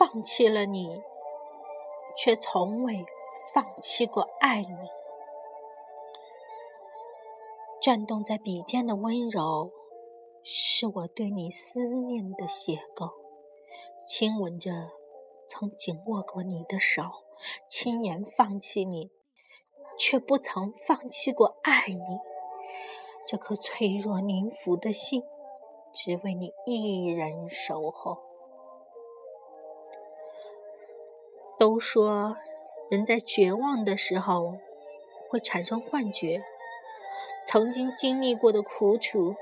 [0.00, 1.02] 放弃了你，
[2.16, 3.04] 却从未
[3.52, 4.74] 放弃过爱你。
[7.82, 9.70] 转动在笔尖的温柔，
[10.42, 13.12] 是我对你思念的邂逅。
[14.06, 14.70] 亲吻着
[15.46, 17.02] 曾紧握过你的手，
[17.68, 19.10] 轻言放弃你，
[19.98, 22.18] 却不曾放弃过爱你。
[23.26, 25.22] 这颗脆弱凝腐的心，
[25.92, 28.29] 只为你一人守候。
[31.60, 32.38] 都说
[32.88, 34.56] 人在绝望的时候
[35.28, 36.42] 会产生幻觉，
[37.46, 39.36] 曾经经历过的苦楚，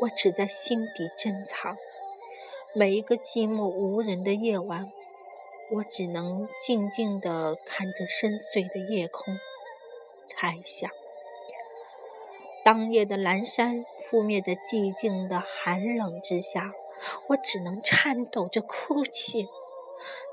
[0.00, 1.78] 我只在心底珍藏。
[2.74, 4.92] 每一个寂寞无人的夜晚，
[5.70, 9.38] 我只能静静地看着深邃的夜空，
[10.26, 10.90] 猜想。
[12.62, 16.74] 当夜的阑珊覆灭在寂静的寒冷之下，
[17.28, 19.48] 我只能颤抖着哭泣，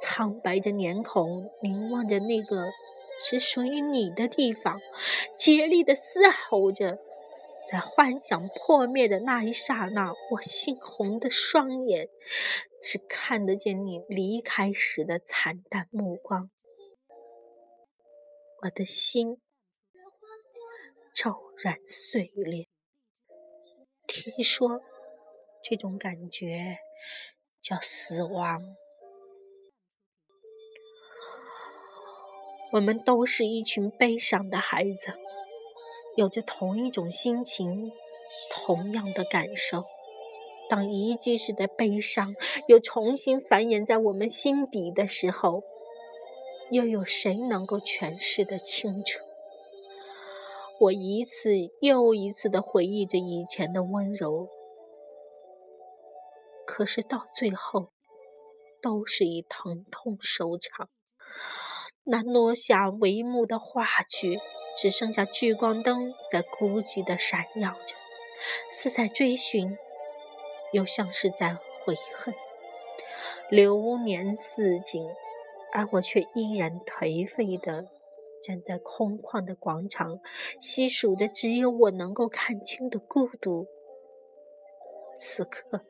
[0.00, 2.66] 苍白着脸孔凝望着那个
[3.20, 4.80] 只属于你的地方，
[5.36, 6.98] 竭力地嘶吼着，
[7.70, 12.08] 在幻想破灭的那一刹那，我猩红的双眼
[12.82, 16.50] 只看得见你离开时的惨淡目光，
[18.62, 19.40] 我的心。
[21.14, 22.68] 骤然碎裂。
[24.06, 24.80] 听说
[25.64, 26.78] 这种感觉
[27.60, 28.62] 叫死亡。
[32.70, 35.14] 我们都是一群悲伤的孩子，
[36.16, 37.92] 有着同一种心情，
[38.50, 39.84] 同样的感受。
[40.68, 42.34] 当遗迹式的悲伤
[42.66, 45.62] 又重新繁衍在我们心底的时候，
[46.70, 49.24] 又有谁能够诠释的清楚？
[50.78, 54.48] 我一次又一次的回忆着以前的温柔，
[56.66, 57.88] 可是到最后，
[58.82, 60.90] 都是以疼痛收场。
[62.10, 64.40] 那落下帷幕的话剧，
[64.76, 67.94] 只剩下聚光灯在孤寂地闪耀着，
[68.72, 69.76] 似在追寻，
[70.72, 72.34] 又像是在悔恨。
[73.50, 75.06] 流年似锦，
[75.72, 77.88] 而我却依然颓废的。
[78.42, 80.20] 站在空旷的广场，
[80.60, 83.66] 细数的只有我能够看清的孤独。
[85.18, 85.84] 此刻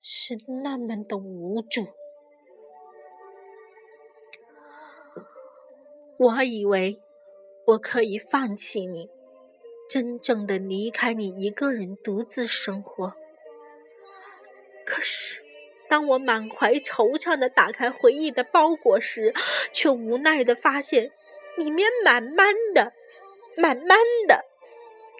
[0.00, 1.86] 是那么的无助。
[6.22, 7.00] 我以为
[7.66, 9.10] 我可以放弃你，
[9.90, 13.14] 真正的离开你，一个人独自生活。
[14.86, 15.42] 可是。
[15.88, 19.34] 当我满怀惆怅地打开回忆的包裹时，
[19.74, 21.12] 却无奈地发现，
[21.54, 22.94] 里面满满的、
[23.58, 24.42] 满满的，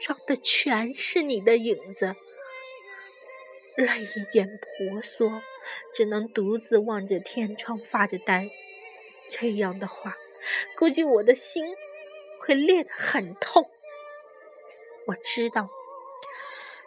[0.00, 2.16] 装的全是你的影子。
[3.76, 5.42] 泪眼婆娑，
[5.92, 8.48] 只能独自望着天窗发着呆。
[9.28, 10.16] 这样的话，
[10.76, 11.64] 估计我的心
[12.40, 13.64] 会裂得很痛。
[15.06, 15.68] 我知道，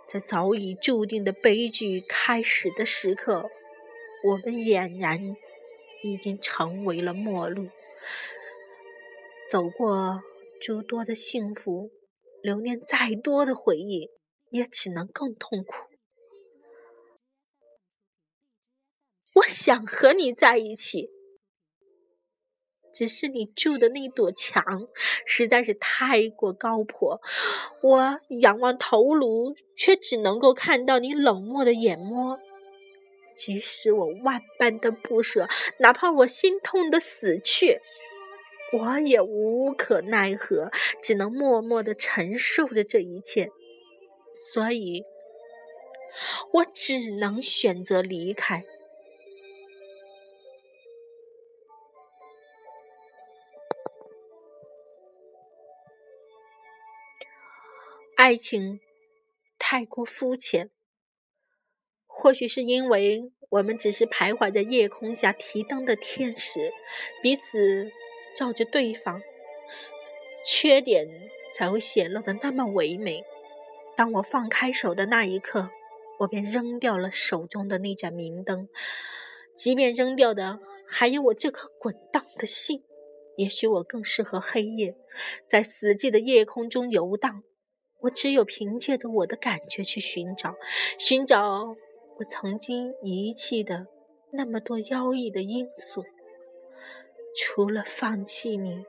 [0.07, 3.49] 在早已注定的悲剧开始的时刻。
[4.23, 5.35] 我们俨然
[6.01, 7.69] 已经成为了陌路，
[9.51, 10.23] 走过
[10.59, 11.91] 诸多的幸福，
[12.41, 14.09] 留恋再多的回忆，
[14.49, 15.75] 也只能更痛苦。
[19.35, 21.11] 我想和你在一起，
[22.95, 24.87] 只是你住的那堵墙
[25.25, 27.19] 实在是太过高坡，
[27.81, 32.39] 我仰望头颅，却只能够看到你冷漠的眼眸。
[33.35, 37.81] 即使我万般的不舍，哪怕我心痛的死去，
[38.71, 40.71] 我也无可奈何，
[41.03, 43.49] 只能默默的承受着这一切。
[44.33, 45.03] 所以，
[46.53, 48.63] 我只能选择离开。
[58.25, 58.79] 爱情
[59.59, 60.71] 太过肤浅。
[62.07, 66.73] 或许是因为我们只是徘徊在夜空下提灯的天使，
[67.21, 67.91] 彼此
[68.35, 69.21] 照着对方，
[70.43, 71.07] 缺点
[71.53, 73.23] 才会显露的那么唯美。
[73.95, 75.69] 当我放开手的那一刻，
[76.17, 78.67] 我便扔掉了手中的那盏明灯，
[79.55, 82.83] 即便扔掉的还有我这颗滚烫的心。
[83.37, 84.95] 也许我更适合黑夜，
[85.47, 87.43] 在死寂的夜空中游荡。
[88.05, 90.55] 我只有凭借着我的感觉去寻找，
[90.99, 91.75] 寻找。
[92.17, 93.87] 我曾经遗弃的
[94.31, 96.05] 那么多妖异的因素，
[97.35, 98.85] 除了放弃你，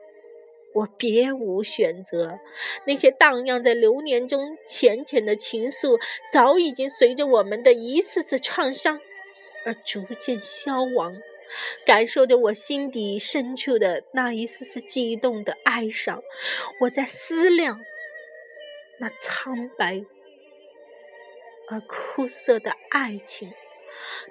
[0.73, 2.39] 我别无选择。
[2.85, 5.99] 那些荡漾在流年中浅浅的情愫，
[6.31, 9.01] 早已经随着我们的一次次创伤
[9.65, 11.17] 而逐渐消亡，
[11.85, 16.21] 感受着我心底深处的那一丝丝悸动的哀伤。
[16.79, 17.81] 我在思量，
[18.99, 20.03] 那苍白
[21.69, 23.51] 而枯涩的爱情，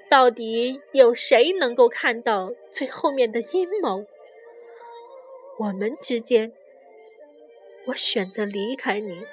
[0.09, 4.05] 到底有谁能够看到最后面的阴谋？
[5.59, 6.53] 我们之间，
[7.87, 9.25] 我选择离开你。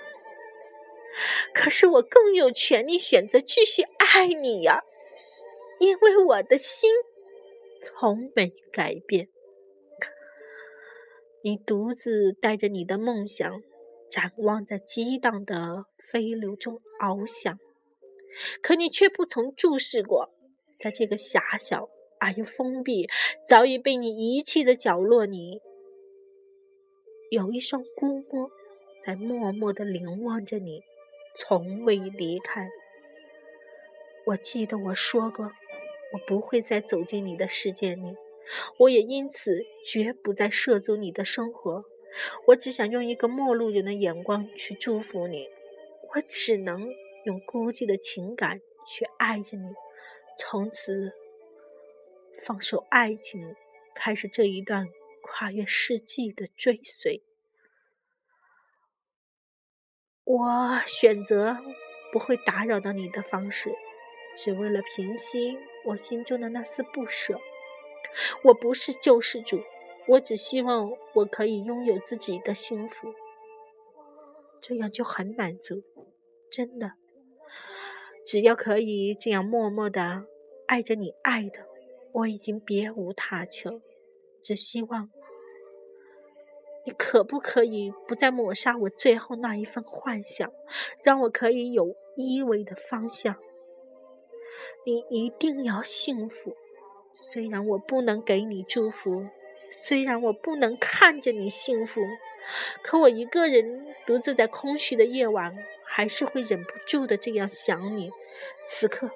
[1.54, 4.84] 可是我更有权利选择继续爱你呀，
[5.80, 6.92] 因为我的心
[7.82, 9.30] 从没改变。
[11.42, 13.62] 你独自带着你的梦想，
[14.14, 17.58] 展望在激荡的飞流中翱翔，
[18.62, 20.30] 可你却不曾注视过，
[20.78, 21.90] 在这个狭小
[22.20, 23.10] 而又封闭、
[23.48, 25.62] 早已被你遗弃的角落里，
[27.32, 28.52] 有一双孤摸
[29.04, 30.84] 在默默地凝望着你。
[31.36, 32.70] 从未离开。
[34.28, 38.16] 我记得我说过，我不会再走进你的世界里，
[38.78, 41.86] 我也因此绝不再涉足你的生活。
[42.48, 45.50] 我只想用一个陌路人的眼光去祝福你，
[46.14, 46.94] 我只能
[47.26, 49.74] 用孤寂的情感去爱着你，
[50.38, 51.14] 从此
[52.46, 53.56] 放手爱情，
[53.96, 54.88] 开始这一段
[55.22, 57.24] 跨越世纪的追随。
[60.26, 61.58] 我选择
[62.12, 63.74] 不会打扰到你的方式，
[64.38, 67.40] 只为了平息我心中的那丝不舍。
[68.44, 69.64] 我不是救世主，
[70.08, 73.14] 我只希望我可以拥有自己的幸福，
[74.62, 75.84] 这样就很满足。
[76.52, 76.92] 真的，
[78.26, 80.26] 只要可以这样默默的
[80.68, 81.66] 爱着你爱的，
[82.12, 83.82] 我已经别无他求，
[84.44, 85.10] 只希望。
[86.86, 90.52] 你可不可以不再抹杀我最后那一份幻想，
[91.02, 93.38] 让我可以有依偎的方向？
[94.86, 96.58] 你一定要幸福，
[97.14, 99.26] 虽然我不能给你祝福，
[99.82, 102.02] 虽然我不能看着你幸福，
[102.84, 108.12] 可我一个人独自在空虚的夜晚，还是会忍不住的这样想你。
[108.66, 109.10] 此刻，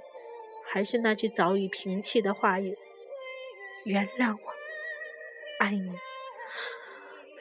[0.65, 2.77] 还是那句早已平弃的话语：
[3.85, 4.53] 原谅我，
[5.59, 5.91] 爱你。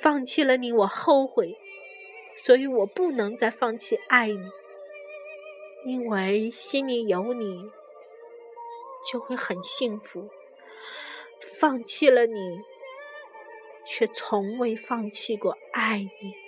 [0.01, 1.57] 放弃了你，我后悔，
[2.37, 4.51] 所以我不能再放弃爱你，
[5.85, 7.71] 因为心里有你，
[9.11, 10.29] 就会很幸福。
[11.59, 12.61] 放弃了你，
[13.87, 16.46] 却从未放弃过爱你。